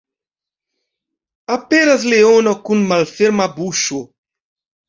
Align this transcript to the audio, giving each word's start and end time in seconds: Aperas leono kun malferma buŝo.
Aperas 1.57 2.07
leono 2.13 2.57
kun 2.65 2.83
malferma 2.93 3.51
buŝo. 3.59 4.05